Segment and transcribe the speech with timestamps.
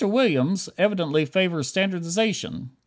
[0.07, 2.71] Williams evidently favors standardization.